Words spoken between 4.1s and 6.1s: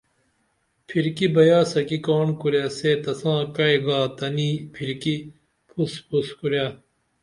تنی پھرکی پُھس